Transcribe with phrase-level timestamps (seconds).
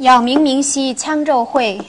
[0.00, 1.80] 杳冥冥兮羌昼晦，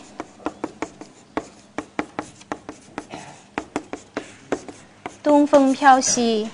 [5.21, 6.49] 东风飘兮。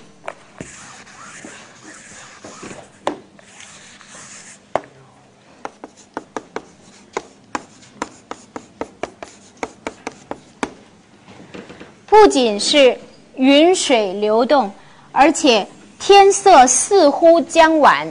[12.06, 12.98] 不仅是
[13.36, 14.70] 云水流动，
[15.10, 15.66] 而且
[15.98, 18.06] 天色似乎将晚，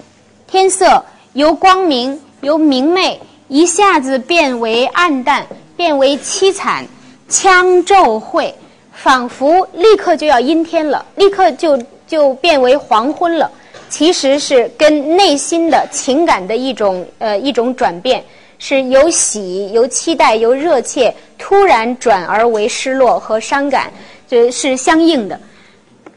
[0.47, 5.45] 天色由光明由明媚一下子变为暗淡，
[5.77, 6.85] 变为凄惨，
[7.29, 8.53] 羌骤会，
[8.91, 13.49] 仿佛立刻就要阴天了，立刻就就变为黄昏了。
[13.87, 18.21] 其实是跟内心的情感的一种呃一种转变，
[18.57, 23.93] 是由喜由期待由热切突然转而为失落和伤感，
[24.27, 25.39] 这是相应的。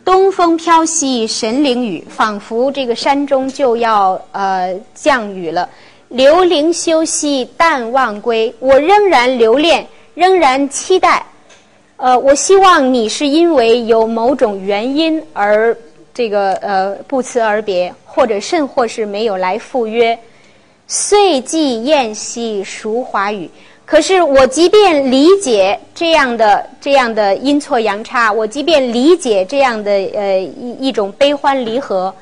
[0.03, 5.69] 东风飘兮神灵雨，仿佛这个山中就要呃降雨了。
[6.09, 11.25] 留灵修兮淡忘归，我仍然留恋，仍然期待。
[11.97, 15.77] 呃，我希望你是因为有某种原因而
[16.15, 20.19] 这个呃不辞而别，或者甚或是没有来赴约。
[20.87, 23.51] 岁既晏兮孰华语？
[23.85, 32.15] 可是我即便理解这样的这样的阴错阳差，我即便理解这样的呃一一种悲欢离合，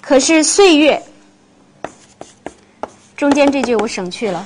[0.00, 1.00] 可是岁月
[3.22, 4.44] 中间这句我省去了。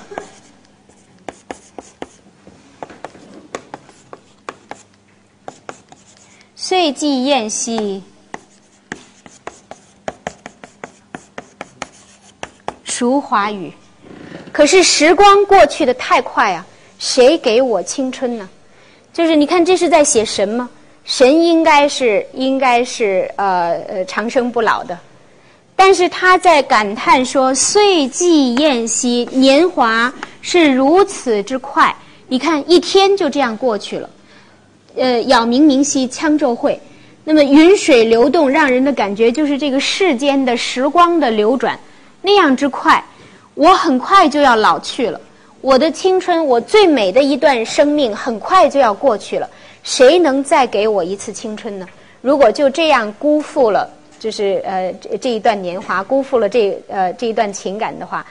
[6.54, 8.02] 岁既晏兮，
[12.84, 13.72] 孰华语？
[14.52, 16.66] 可是时光过去的太快啊！
[16.98, 18.46] 谁给我青春呢？
[19.10, 20.68] 就是你看，这是在写神吗？
[21.02, 24.98] 神应该是应该是呃呃长生不老的，
[25.88, 31.94] 但是他在感叹说：“岁既晏兮，年华是如此之快。”
[32.26, 34.10] 你看，一天就这样过去了。
[34.96, 36.80] 呃，杳冥冥兮羌昼晦，
[37.22, 41.78] 那么云水流动，让人的感觉就是这个世间的时光的流转
[42.20, 43.00] 那样之快。
[43.54, 45.20] 我很快就要老去了，
[45.60, 49.48] 我的青春，我最美的一段生命，很快就要过去了。
[49.84, 51.86] 谁能再给我一次青春呢？
[52.22, 53.88] 如果就这样辜负了，
[54.26, 58.26] 就是呃这这一段年华，辜负了这呃这一段情感的话，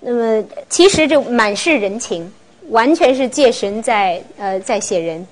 [0.00, 2.28] 那么其实就满是人情，
[2.70, 5.24] 完全是借神在呃在写人。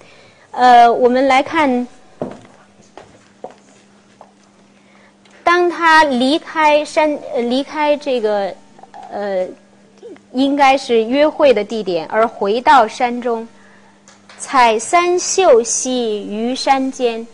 [0.52, 1.88] 呃，我们来看，
[5.42, 7.18] 当他离开山，
[7.50, 8.54] 离开这个。
[9.10, 9.46] 呃，
[10.32, 13.46] 应该是约会的地点，而回到山中，
[14.38, 17.24] 采三秀兮于山间，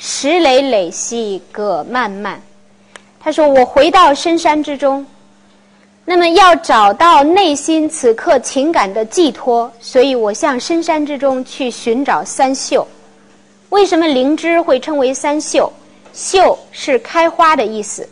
[0.00, 2.40] 石磊磊兮葛漫漫。
[3.18, 5.04] 他说：“我回到深山之中，
[6.04, 12.86] 那么要找到内心此刻情感的寄托，所以我向深山之中去寻找三秀。
[13.70, 15.70] 为什么灵芝会称为三秀？
[16.14, 18.08] 秀是开花的意思。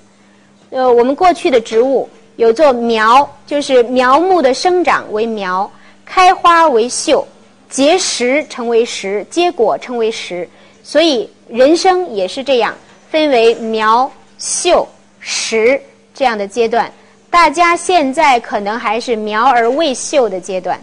[0.70, 5.70] 呃，我们过去的植物。”有做苗，就是苗木的生长为苗，
[6.04, 7.26] 开花为秀，
[7.70, 10.47] 结实成为实，结果成为实。
[10.82, 12.75] 所以人生也是这样，
[13.11, 14.87] 分为苗、秀、
[15.21, 15.81] 实
[16.15, 16.91] 这样的阶段。
[17.31, 20.81] 大家现在可能还是苗而未秀的阶段，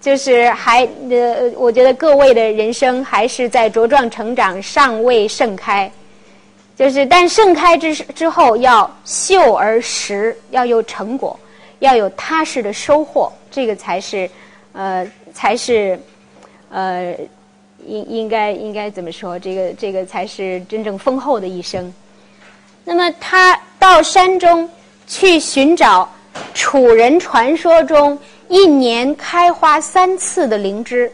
[0.00, 5.90] 就是还呃，我觉得各位的人生还是在茁壮成长，尚未盛开。
[6.76, 11.38] 就是，但盛开之之后要秀而实，要有成果，
[11.80, 14.30] 要有踏实的收获，这个才是，
[14.72, 16.00] 呃，才是，
[16.70, 17.14] 呃，
[17.86, 19.38] 应应该应该怎么说？
[19.38, 21.92] 这个这个才是真正丰厚的一生。
[22.84, 24.68] 那么他到山中
[25.06, 26.08] 去寻找
[26.54, 28.18] 楚人传说中
[28.48, 31.10] 一年开花三次的灵芝。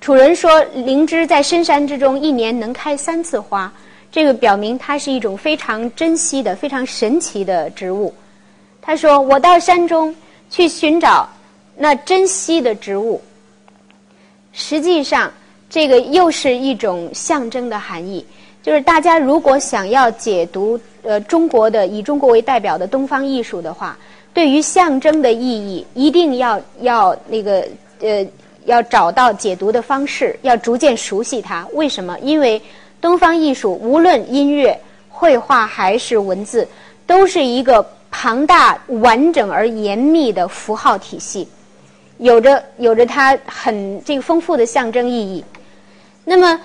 [0.00, 3.72] 楚人说，灵芝在深山之中一年能开三次花。
[4.12, 8.14] 这个表明它是一种非常珍惜的、非常神奇的植物。
[8.80, 10.14] 他说：“我到山中
[10.50, 11.28] 去寻找
[11.74, 13.20] 那珍稀的植物。”
[14.52, 15.32] 实际上，
[15.74, 18.24] 这个又是一种象征的含义。
[18.62, 23.98] 就是大家如果想要解读呃中国的以中国为代表的东方艺术的话，
[24.32, 27.66] 对于象征的意义，一定要要那个
[27.98, 28.24] 呃
[28.66, 31.66] 要找到解读的方式，要逐渐熟悉它。
[31.72, 32.16] 为什么？
[32.20, 32.62] 因为
[33.00, 34.78] 东方艺术，无论音乐、
[35.08, 36.68] 绘画还是文字，
[37.04, 41.48] 都是一个庞大、完整而严密的符号体系，
[42.18, 45.44] 有着有着它很这个丰富的象征意义。
[46.24, 46.60] 那么，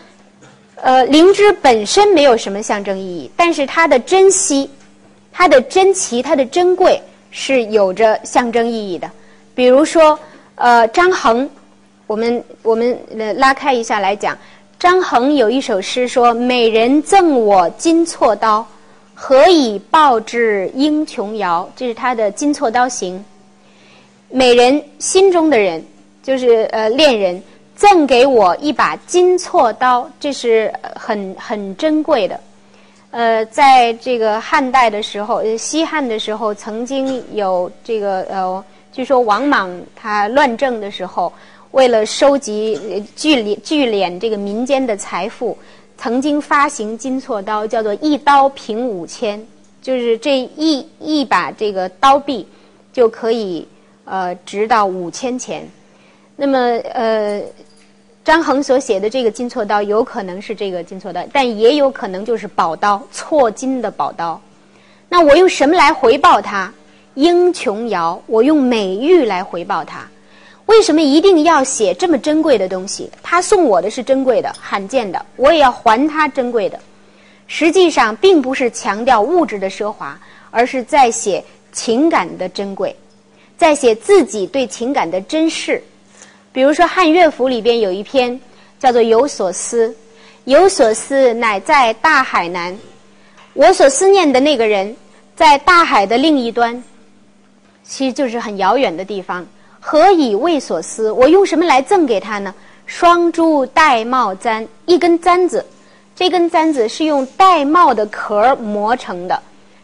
[0.75, 4.69] 呃，灵芝本身没有什么象征意义，但是它的珍惜、
[5.33, 9.11] 它的珍奇、它的珍贵，是有着象征意义的。
[9.53, 10.17] 比如说，
[10.55, 11.49] 呃，张衡，
[12.07, 12.97] 我们我们
[13.35, 14.37] 拉开一下来讲，
[14.79, 18.65] 张衡有一首诗说：“美人赠我金错刀，
[19.13, 23.19] 何以报之英琼瑶？”这是他的《金错刀行》。
[24.29, 25.83] 美人心中的人，
[26.23, 27.43] 就是呃恋人。
[27.79, 32.37] 赠给我一把金错刀，这是很很珍贵的。
[33.11, 38.61] 呃，在这个汉代的时候，西汉的时候，曾经有这个呃，
[38.91, 41.31] 据说王莽他乱政的时候，
[41.71, 45.57] 为了收集聚敛聚敛这个民间的财富，
[45.97, 49.41] 曾经发行金错刀，叫做一刀平五千，
[49.81, 52.45] 就是这一一把这个刀币
[52.91, 53.65] 就可以
[54.03, 55.65] 呃值到五千钱。
[56.35, 56.59] 那么
[56.93, 57.41] 呃。
[58.23, 64.39] 张衡所写的这个金错刀，有可能是这个金错刀，但也有可能就是宝刀，错金的宝刀。
[65.07, 66.71] 那我用什么来回报他？
[67.15, 70.07] 英琼瑶，我用美玉来回报他。
[70.67, 73.09] 为什么一定要写这么珍贵的东西？
[73.23, 76.79] 他送我的是珍贵的、罕见的，我也要还他珍贵的。
[77.47, 80.19] 实际上，并不是强调物质的奢华，
[80.51, 82.95] 而是在写情感的珍贵，
[83.57, 85.81] 在写自己对情感的珍视。
[86.51, 88.39] 比如说汉乐府里边有一篇
[88.79, 89.87] 叫做《有所思》，
[90.45, 92.75] 有所思乃在大海南，
[93.53, 94.95] 我所思念的那个人
[95.35, 96.83] 在大海的另一端，
[97.83, 99.45] 其实就是很遥远的地方。
[99.79, 101.11] 何以为所思？
[101.11, 102.53] 我用什么来赠给他呢？
[102.87, 105.63] 双珠玳瑁簪，一根簪子，
[106.15, 109.39] 这根簪子是用玳瑁的壳磨成的。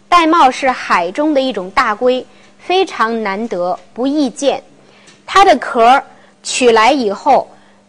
[0.09, 2.25] 玳瑁是海中的一种大龟，
[2.57, 4.63] 非常难得，不易见。
[5.27, 6.01] 它的壳。
[6.45, 7.45] 取来以后，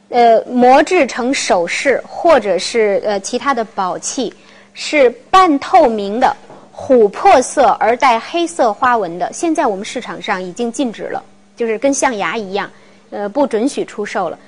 [0.09, 4.33] 呃，磨制成首饰或者是呃其他的宝器，
[4.73, 6.35] 是半透明的，
[6.75, 9.31] 琥珀色而带黑色花纹的。
[9.33, 11.23] 现在我们市场上已经禁止了，
[11.55, 12.71] 就是跟象牙一样，
[13.11, 14.39] 呃，不准许出售了。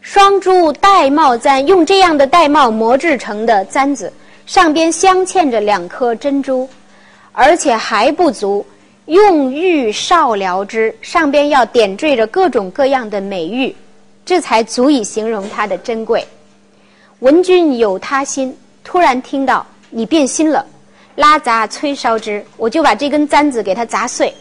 [0.00, 4.12] 双珠玳瑁簪，用这样的玳瑁磨制成的簪子，
[4.44, 6.68] 上边镶嵌着两颗珍珠，
[7.30, 8.66] 而且还不足。
[9.06, 13.74] 用玉少疗之，上边要点缀着各种各样的美玉，
[14.24, 16.24] 这才足以形容它的珍贵。
[17.18, 20.64] 闻君有他心，突然听到你变心了，
[21.16, 24.32] 拉杂催烧之，我就把这根簪子给它砸碎。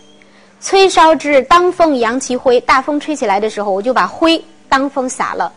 [0.59, 5.51] 催烧之，当风扬其灰，大风吹起来的时候，我就把灰当风撒了。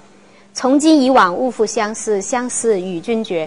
[0.54, 3.46] 从今以往，勿复相思，相思与君绝。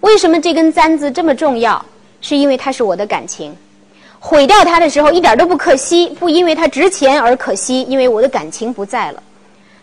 [0.00, 1.84] 为什么这根簪子这么重要？
[2.22, 3.54] 是因为它是我的感情。
[4.22, 9.22] 毁掉它的时候一点都不可惜，不因为它值钱而可惜，因为我的感情不在了。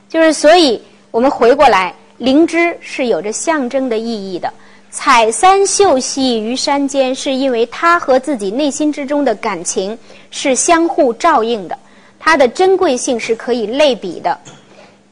[0.08, 4.54] 就是所以，我们回过来，灵芝是有着象征的意义的。
[4.90, 9.98] 采三秀兮于山间，是因为它和自己内心之中的感情
[10.32, 11.78] 是相互照应的，
[12.20, 14.40] 它的珍贵性是可以类比的。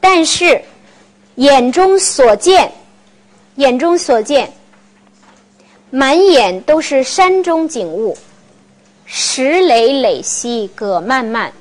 [0.00, 0.62] 但是，
[1.34, 2.72] 眼中所见，
[3.56, 4.50] 眼中所见，
[5.90, 8.16] 满眼都是山中景物。
[9.08, 11.52] 石磊磊兮，葛漫漫。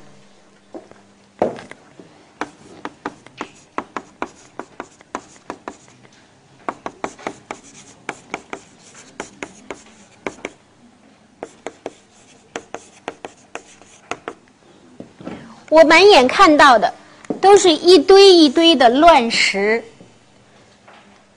[15.69, 16.93] 我满眼看到的，
[17.41, 19.83] 都是一堆一堆的乱石，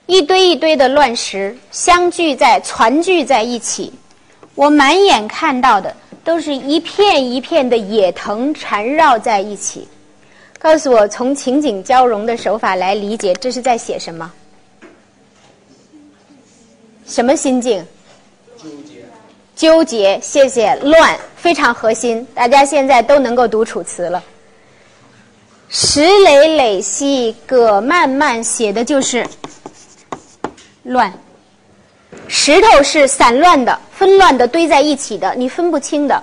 [0.07, 3.93] 一堆一堆的乱石相聚在、攒聚在一起。
[4.55, 5.95] 我满眼看到的
[6.29, 9.89] 都是一片一片的野藤缠绕在一起，
[10.59, 14.31] 告诉我从情景交融的手法来理解，这是在写什么？
[17.07, 17.83] 什么心境？
[18.59, 19.05] 纠结。
[19.57, 20.77] 纠结，谢谢。
[20.83, 24.23] 乱，非常核心，大家现在都能够读《楚辞》了。
[25.71, 29.27] 石累累兮，葛漫漫，写的就是
[30.83, 31.11] 乱。
[32.27, 36.23] 石头是散乱的、纷乱的堆在一起的，你分不清的。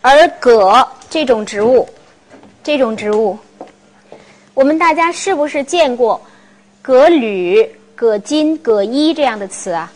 [0.00, 1.88] 而葛这种植物，
[2.62, 3.36] 这种植物，
[4.54, 6.20] 我们大家是不是见过
[6.80, 9.92] 葛缕、葛巾、葛衣这样的词啊？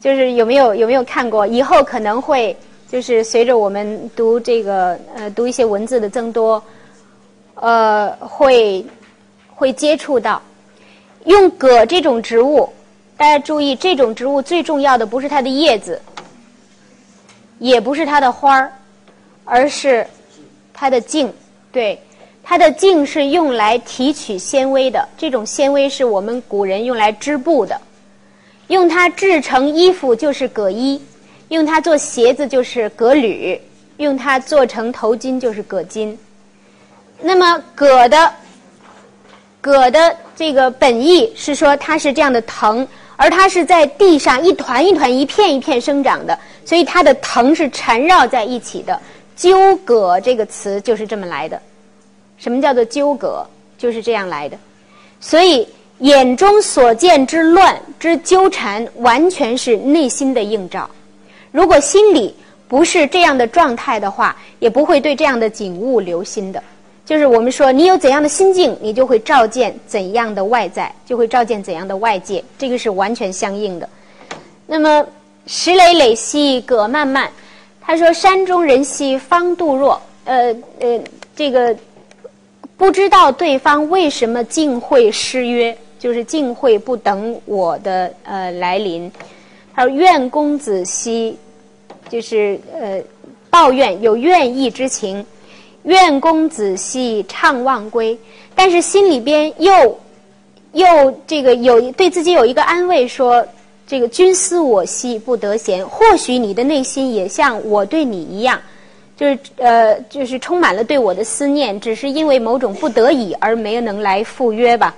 [0.00, 1.46] 就是有没有有没有看过？
[1.46, 2.56] 以后可能会
[2.88, 6.62] 就是随着我们读这个呃读一些文字的增多，
[7.54, 8.84] 呃会
[9.54, 10.42] 会接触到
[11.24, 12.68] 用葛这种植物。
[13.22, 16.02] 大家注意，这种植物最重要的不是它的叶子，
[17.60, 18.72] 也不是它的花儿，
[19.44, 20.04] 而是
[20.74, 21.32] 它的茎。
[21.70, 22.02] 对，
[22.42, 25.08] 它的茎是用来提取纤维的。
[25.16, 27.80] 这种纤维是我们古人用来织布的，
[28.66, 31.00] 用它制成衣服就是葛衣，
[31.46, 33.60] 用它做鞋子就是葛履。
[33.98, 36.16] 用它做成头巾就是葛巾。
[37.20, 38.32] 那么葛的
[39.60, 42.84] 葛的这个本意是说它是这样的藤，
[43.22, 49.00] 而它是在地上一团一团、一片一片生长的，所以它的藤是缠绕在一起的。
[49.36, 51.62] 纠葛这个词就是这么来的。
[52.36, 53.46] 什么叫做纠葛？
[53.78, 54.58] 就是这样来的。
[55.20, 55.64] 所以
[55.98, 60.90] 眼中所见之乱之纠缠，完全是内心的映照。
[61.52, 62.34] 如果心里
[62.66, 66.60] 不是这样的状态的话，也不会对这样的景物留心的。
[67.04, 73.88] 就是我们说，你有怎样的心境，你就会照见怎样的外在，就会照见怎样的外界，这个是完全相应的。
[74.66, 75.04] 那么
[75.46, 77.28] 石磊磊兮葛漫漫，
[77.80, 81.00] 他说：“山中人兮方度若。”呃呃，
[81.34, 81.76] 这个
[82.76, 89.10] 不知道对方为什么竟会失约，就是竟会不等我的呃来临。
[89.74, 91.36] 他说：“怨公子兮，
[92.08, 93.02] 就是呃
[93.50, 95.26] 抱怨有怨意之情。”
[95.84, 98.16] 愿公子兮怅望归，
[98.54, 99.98] 但是心里边又
[100.72, 100.86] 又
[101.26, 103.44] 这个有对自己有一个安慰，说
[103.86, 105.86] 这个君思我兮不得闲。
[105.86, 108.60] 或许你的内心也像我对你一样，
[109.16, 114.94] 就是呃就是充满了对我的思念，只是因为某种不得已而没能来赴约吧。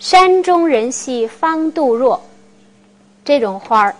[0.00, 2.20] 山中人兮方杜若，
[3.24, 3.94] 这种花儿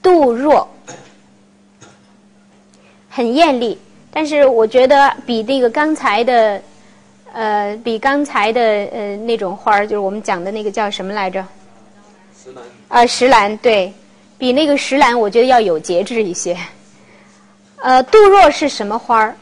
[0.00, 0.68] 杜若
[3.08, 3.76] 很艳丽。
[4.16, 6.58] 但是我觉得比那个刚才的，
[7.34, 11.44] 呃，比刚才的呃那种花儿，就是我们讲的那个叫什么来着？
[12.42, 12.64] 石兰。
[12.88, 13.92] 啊，石兰，对，
[14.38, 16.56] 比那个石兰，我觉得要有节制一些。
[17.82, 19.36] 呃，杜若是什么花儿？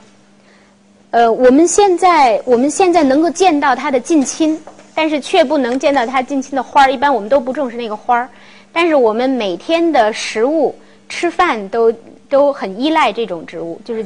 [1.12, 4.60] 呃，我们现在我们现在能够见到它的近亲，
[4.92, 6.90] 但是却不能见到它近亲的花儿。
[6.90, 8.28] 一般我们都不重视那个花儿，
[8.72, 10.74] 但是我们每天的食物
[11.08, 11.92] 吃饭都
[12.28, 14.04] 都很依赖这种植物，就是。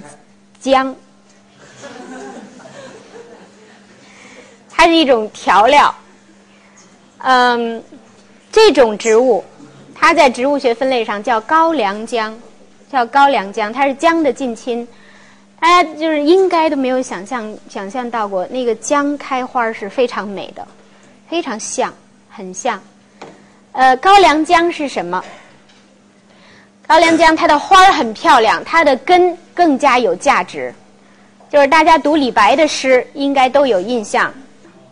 [0.60, 0.94] 姜，
[4.70, 5.94] 它是一种调料。
[7.18, 7.82] 嗯，
[8.52, 9.44] 这种植物，
[9.94, 12.38] 它在植物学分类上叫高粱姜，
[12.90, 14.86] 叫高粱姜，它是姜的近亲。
[15.60, 20.64] 大家就是应该都没有想象想象到过，那个姜开花是非常美的，
[21.28, 21.92] 非常像，
[22.30, 22.80] 很像。
[23.72, 25.22] 呃，高粱姜是什么？
[26.86, 30.72] 高粱姜它的花儿很漂亮，它的根更加有价值。
[31.50, 34.32] 就是大家读李白的诗，应该都有印象：“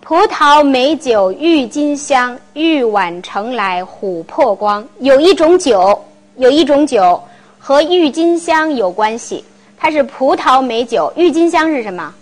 [0.03, 6.05] 葡萄美酒郁金香，玉碗盛来琥珀光。”有一种酒，
[6.37, 7.23] 有一种酒
[7.61, 9.45] 和郁金香有关系，
[9.79, 11.13] 它是葡萄美酒。
[11.15, 12.13] 郁金香是什么？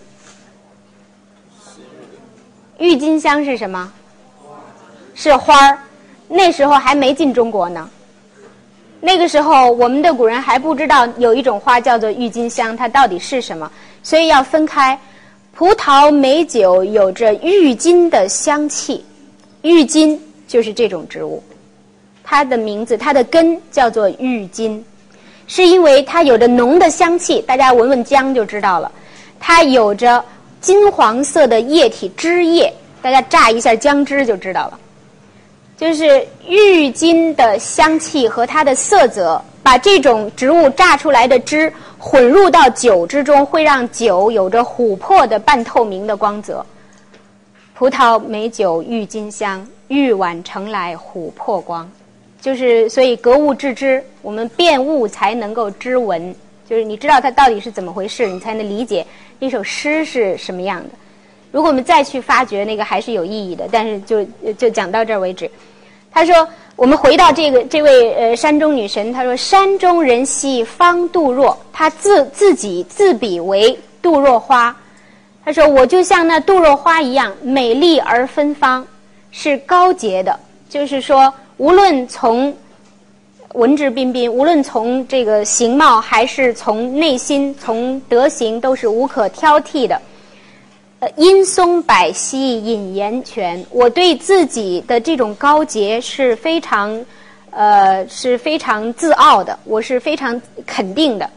[2.76, 3.90] 郁金香是什么？
[5.14, 5.78] 是花儿。
[6.28, 7.88] 那时候还没进中国呢。
[9.06, 13.70] 那个时候，我们的古人还不知道有一种花叫做郁金香，它到底是什么，
[14.02, 14.98] 所以要分开。
[15.52, 19.04] 葡萄美酒有着郁金的香气，
[19.60, 20.18] 郁金
[20.48, 21.42] 就是这种植物，
[22.24, 24.82] 它的名字，它的根叫做郁金，
[25.46, 27.42] 是因为它有着浓的香气。
[27.42, 28.90] 大家闻闻姜就知道了，
[29.38, 30.24] 它有着
[30.62, 34.80] 金黄色的液体汁液，大家榨一下姜汁就知道了。
[35.76, 46.64] 就是郁金的香气和它的色泽，把这种植物榨出来的汁混入到酒之中，会让酒有着琥珀的半透明的光泽。
[47.74, 51.90] 葡萄美酒郁金香，玉碗盛来琥珀光。
[52.40, 56.34] 就是所以格物致知，我们辨物才能够知文。
[56.68, 59.04] 就是你知道它到底是怎么回事，你才能理解
[59.40, 60.88] 一首诗是什么样的。
[61.54, 63.68] 如果我们再去发掘那个，还是有意义的。
[63.70, 65.48] 但是就就讲到这儿为止。
[66.10, 66.34] 他说
[66.74, 69.12] ：“我们回到这个这位呃山中女神。
[69.12, 74.76] 她说：‘山中人兮方杜若。’她自自己自比为杜若花。
[75.44, 78.84] 他说：‘我就像那杜若花一样，美丽而芬芳，
[79.30, 80.36] 是高洁的。’
[80.68, 82.52] 就是说，无论从
[83.52, 89.96] 文质彬彬，无论从这个形貌，还是从内心、从德行，都是无可挑剔的。”
[91.00, 97.04] 呃阴松柏兮隐岩泉，我对自己的这种高洁是非常，
[97.50, 99.58] 呃，是非常自傲的。
[99.64, 101.28] 我是非常肯定的，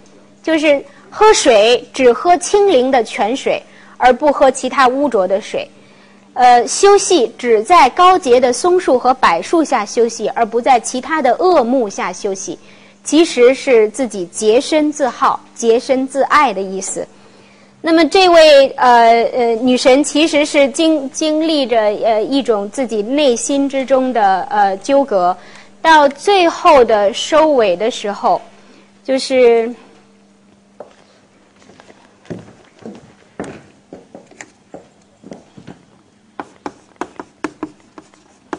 [0.44, 3.62] 就是喝水只喝清灵的泉水，
[3.98, 5.70] 而不喝其他污浊的水。
[6.34, 12.58] 呃，休息只在高洁的松树和柏树下休息，而不在其他的恶木下休息。
[13.04, 17.08] 其实是自己洁身自好、洁身自爱的意思。
[17.80, 25.36] 那么这位呃呃女神其实是经经历着呃一种自己内心之中的呃纠葛，
[25.82, 28.42] 到最后的收尾的时候，
[29.06, 29.74] 就是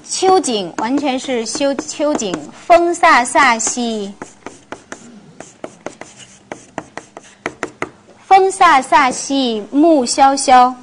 [0.08, 2.34] 秋景完全是秋秋景，
[2.66, 4.14] 风飒飒兮。
[8.50, 10.74] 飒飒兮木萧萧。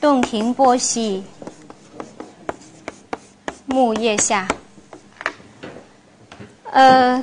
[0.00, 1.22] 洞庭波兮，
[3.66, 4.48] 木叶下。
[6.72, 7.22] 呃，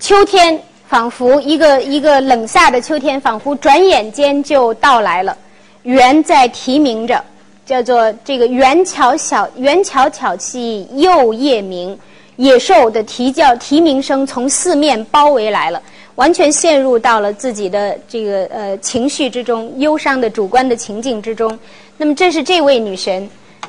[0.00, 5.36] 秋天仿佛一个一个冷飒的秋天，仿佛转眼间就到来了。
[5.86, 7.22] 猿在啼鸣着，
[7.64, 11.96] 叫做这个“猿巧小，猿巧巧兮又夜鸣”。
[12.36, 15.80] 野兽的啼叫、啼鸣声从四面包围来了，
[16.16, 21.58] 完全陷入到了自己的这个呃情绪之中，忧伤的主观的情境之中。
[21.96, 23.26] 那么，这是这位女神，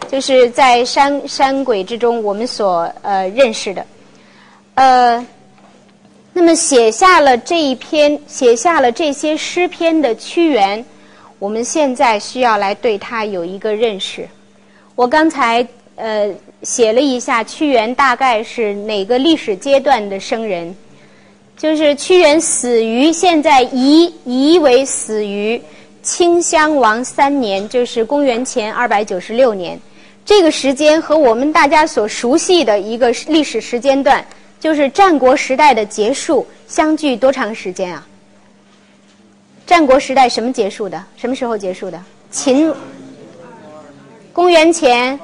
[0.10, 3.86] 就是在山山鬼之中我们所呃认识的。
[4.74, 5.26] 呃，
[6.34, 10.84] 那么写下了这一篇，写下了这些诗篇的屈原，
[11.40, 14.28] 我们现在需要来对他有一个认识。
[14.96, 15.66] 我刚才
[15.96, 16.30] 呃
[16.64, 20.76] 写了一下屈原大概是哪个历史阶段的生人，
[21.56, 25.62] 就是屈原死于现在夷夷为死于
[26.04, 29.80] 顷襄王三年，就是公元前二百九十六年。
[30.26, 34.26] 这个时间和我们大家所熟悉的一个历史时间段。
[34.60, 38.08] 就是战国时代的结束，相距多长时间啊？
[39.68, 41.04] 战国时代什么结束的？
[41.18, 42.02] 什么时候结束的？
[42.32, 42.74] 秦，
[44.32, 45.20] 公元前，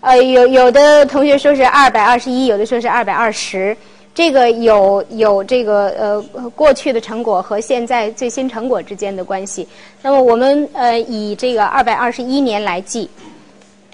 [0.00, 3.76] 呃，有有的同学说是二百二十一，有的说是二百二十，
[4.14, 9.68] 这个有有这个呃过去的成果和现在最新成果之间的关系。
[10.00, 13.08] 那么我们呃以这个二百二十一年来计。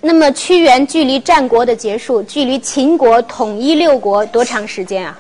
[0.01, 5.19] 那么屈原距离战国的结束，距离秦国统一六国多长时间啊？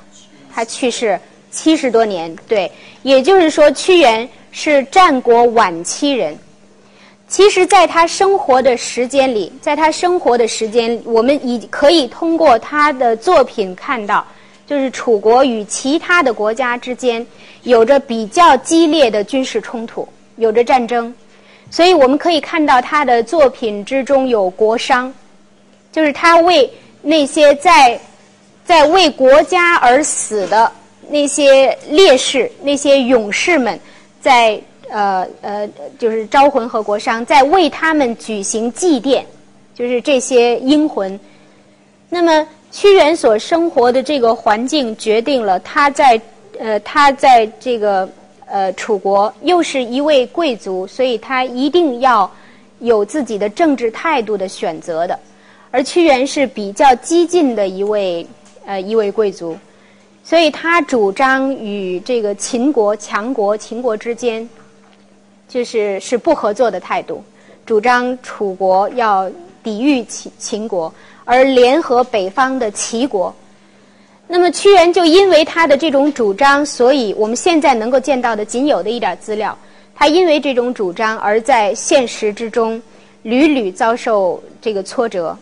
[0.54, 1.18] 他去世
[1.56, 2.70] 七十多年，对，
[3.02, 6.36] 也就是说屈原是战国晚期人。
[7.26, 14.22] 其实，在他生活的时间里，在他生活的时间，我们已可以通过他的作品看到，
[14.66, 17.26] 就是楚国与其他的国家之间
[17.62, 21.12] 有着比较激烈的军事冲突，有着战争。
[21.70, 25.10] 所以我们可以看到他的作品之中有国殇，
[25.90, 27.98] 就是他为那些在
[28.64, 30.70] 在为国家而死的
[31.08, 33.78] 那些烈士、那些勇士们，
[34.20, 39.22] 在呃呃，就是招魂和国殇，在为他们举行祭奠，
[39.74, 41.18] 就是这些英魂。
[42.08, 46.20] 那么屈原所生活的这个环境，决定了他在
[46.58, 48.08] 呃他在这个。
[48.48, 52.30] 呃，楚国又是一位贵族，所以他一定要
[52.78, 55.18] 有自己的政治态度的选择的。
[55.72, 58.24] 而屈原是比较激进的一位
[58.64, 59.58] 呃一位贵族，
[60.28, 64.46] 所以他主张与这个秦国强国秦国之间
[65.46, 67.22] 就是是不合作的态度，
[67.64, 69.30] 主张楚国要
[69.62, 70.92] 抵御秦秦国，
[71.24, 73.32] 而联合北方的齐国。
[74.26, 79.56] 那么屈原就因为他的这种主张，所以我们现在能够见到的仅有的一点资料，
[79.94, 82.82] 他因为这种主张而在现实之中
[83.22, 85.38] 屡屡遭受这个挫折，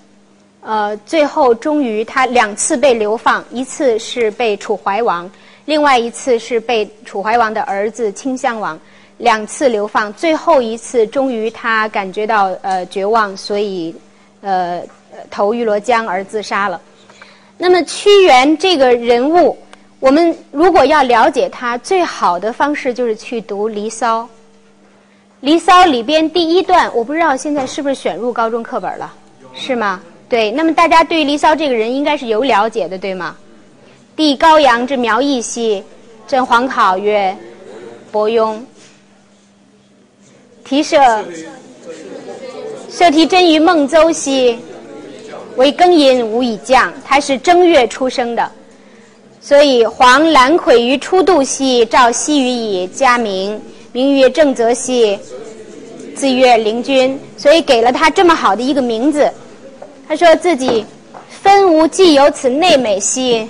[0.67, 5.31] 呃，最后终于他两次被流放，一次是被楚怀王，
[5.67, 8.81] 另外一次是被楚怀王的儿子顷襄王
[9.19, 13.95] 两次流放，最后一次终于他感觉到呃绝望，所以
[14.41, 14.81] 呃
[15.31, 16.81] 投汨罗江而自杀了。
[17.59, 19.59] 那么屈原这个人物，
[20.01, 24.23] 我们如果要了解他，最好的方式就是去读《离骚》。
[25.41, 29.13] 《离骚》里边第一段，我不知道现在是不是选入高中课本了，
[29.53, 30.01] 是吗？
[30.29, 33.37] 对，那么大家对《离骚》这个人应该是有了解的，对吗？
[34.17, 35.83] 帝高阳之苗裔兮，
[36.27, 37.37] 朕皇考曰：
[38.11, 38.59] 伯庸。
[40.65, 41.25] 题舍，
[42.91, 44.59] 舍题真于孟邹兮。
[45.57, 48.51] 为庚寅无以降，他是正月出生的，
[49.41, 53.61] 所以黄兰魁于初度兮，赵西于以家名，
[53.93, 55.17] 名曰正则兮，
[56.17, 59.31] 字曰灵君，所以给了他这么好的一个名字。
[60.07, 60.85] 他说自己
[61.29, 63.49] 分无既有此内美兮，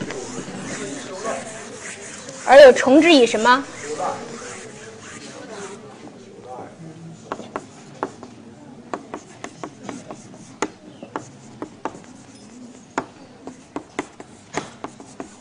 [2.46, 3.64] 而有重之以什么？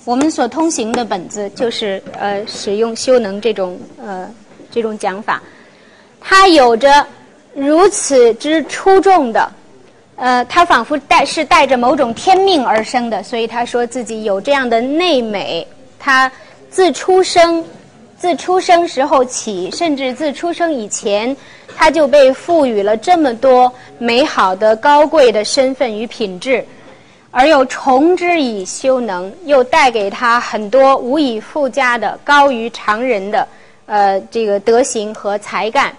[0.05, 4.29] 我们所通行的本子就是呃使用修能这种呃
[4.69, 5.41] 这种讲法，
[6.19, 7.07] 它有着
[7.55, 9.49] 如此之出众的
[10.23, 15.67] 呃，他仿佛带是带着某种天命而生的，所以他说自己有这样的内美。
[15.99, 16.31] 他
[16.69, 17.61] 自出生，
[18.17, 21.35] 自出生时候起，甚至自出生以前，
[21.75, 26.65] 他就被赋予了这么多美好的、高贵的身份与品质，
[27.29, 33.45] 而又重之以修能，又带给他很多无以复加的、高于常人的
[33.87, 35.93] 呃这个德行和才干。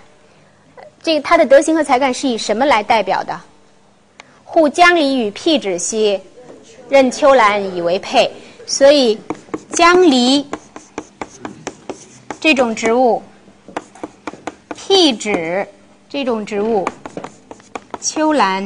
[1.03, 3.39] 这他的德行和才干是以什么来代表的？
[4.55, 6.21] 护江离与辟芷兮，
[6.89, 8.31] 任秋兰以为佩。
[8.67, 9.19] 所以。
[9.73, 10.47] 江离
[12.39, 13.21] 这种植物，
[14.77, 15.67] 辟芷
[16.09, 16.87] 这种植物，
[18.01, 18.65] 秋兰，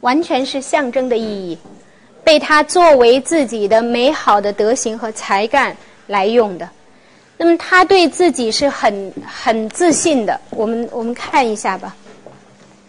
[0.00, 1.58] 完全是象征的意义，
[2.24, 6.66] 被他作为自己的美好的德行和才干来用的。
[7.36, 10.40] 那么他对自己是很很自信的。
[10.48, 11.94] 我们我们看一下吧。